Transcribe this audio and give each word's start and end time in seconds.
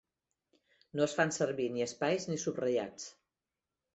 No 0.99 1.03
es 1.07 1.13
fan 1.19 1.33
servir 1.35 1.67
ni 1.75 1.85
espais 1.85 2.27
ni 2.31 2.39
subratllats. 2.45 3.09